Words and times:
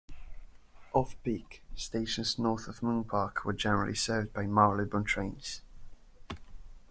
Off-peak, 0.93 1.61
stations 1.75 2.39
north 2.39 2.67
of 2.67 2.81
Moor 2.81 3.03
Park 3.03 3.45
were 3.45 3.53
generally 3.53 3.93
served 3.93 4.33
by 4.33 4.47
Marylebone 4.47 5.03
trains. 5.03 5.61